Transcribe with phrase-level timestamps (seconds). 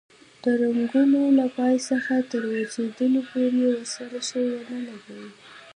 [0.43, 5.29] د رنګولو له پای څخه تر وچېدلو پورې ورسره شی ونه لګوئ.